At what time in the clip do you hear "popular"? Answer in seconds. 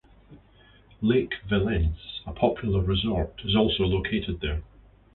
2.33-2.81